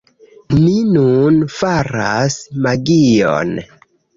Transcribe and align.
Ni 0.61 0.73
nun 0.95 1.37
faras 1.57 2.41
magion 2.65 3.57